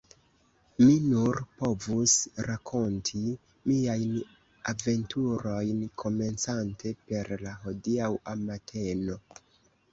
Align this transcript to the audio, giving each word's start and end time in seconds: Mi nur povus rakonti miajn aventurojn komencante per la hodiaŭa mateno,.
Mi 0.83 0.93
nur 1.09 1.41
povus 1.59 2.15
rakonti 2.47 3.21
miajn 3.73 4.17
aventurojn 4.75 5.85
komencante 6.05 6.97
per 7.13 7.33
la 7.47 7.55
hodiaŭa 7.67 8.39
mateno,. 8.49 9.23